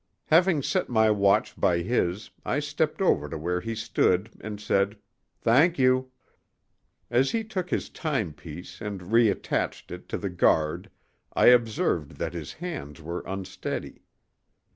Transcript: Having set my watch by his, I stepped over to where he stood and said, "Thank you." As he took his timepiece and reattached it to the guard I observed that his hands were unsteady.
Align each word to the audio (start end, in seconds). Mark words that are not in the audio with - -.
Having 0.25 0.63
set 0.63 0.89
my 0.89 1.11
watch 1.11 1.55
by 1.59 1.83
his, 1.83 2.31
I 2.43 2.57
stepped 2.57 3.03
over 3.03 3.29
to 3.29 3.37
where 3.37 3.61
he 3.61 3.75
stood 3.75 4.31
and 4.41 4.59
said, 4.59 4.97
"Thank 5.41 5.77
you." 5.77 6.09
As 7.11 7.29
he 7.29 7.43
took 7.43 7.69
his 7.69 7.87
timepiece 7.87 8.81
and 8.81 9.11
reattached 9.11 9.91
it 9.91 10.09
to 10.09 10.17
the 10.17 10.31
guard 10.31 10.89
I 11.33 11.49
observed 11.49 12.13
that 12.13 12.33
his 12.33 12.53
hands 12.53 12.99
were 12.99 13.21
unsteady. 13.27 14.01